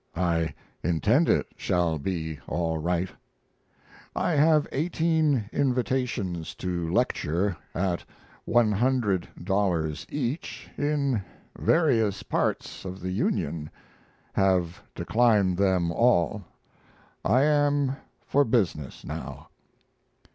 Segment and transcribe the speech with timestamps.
[0.15, 3.09] I intend it shall be all right.
[4.15, 8.03] I have 18 invitations to lecture, at
[8.49, 11.21] $100 each, in
[11.55, 13.69] various parts of the Union
[14.33, 16.45] have declined them all.
[17.23, 17.95] I am
[18.25, 19.49] for business now.